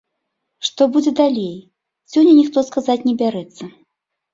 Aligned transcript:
Што 0.69 0.87
будзе 0.95 1.11
далей, 1.21 1.53
сёння 2.15 2.33
ніхто 2.41 2.67
сказаць 2.75 3.01
не 3.09 3.13
бярэцца. 3.25 3.75